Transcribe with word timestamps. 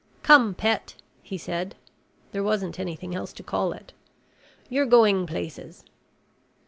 "Come, 0.23 0.55
Pet," 0.55 0.95
he 1.21 1.37
said 1.37 1.75
there 2.31 2.41
wasn't 2.43 2.79
anything 2.79 3.13
else 3.13 3.31
to 3.33 3.43
call 3.43 3.71
it 3.71 3.93
"you're 4.67 4.87
going 4.87 5.27
places." 5.27 5.83